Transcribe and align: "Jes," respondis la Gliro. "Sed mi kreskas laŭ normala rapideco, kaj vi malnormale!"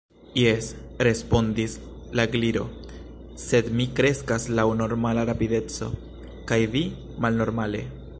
"Jes," 0.33 0.69
respondis 1.07 1.75
la 2.19 2.25
Gliro. 2.35 2.63
"Sed 3.43 3.69
mi 3.81 3.87
kreskas 3.99 4.47
laŭ 4.61 4.65
normala 4.79 5.27
rapideco, 5.31 5.91
kaj 6.53 6.59
vi 6.77 6.83
malnormale!" 7.27 7.85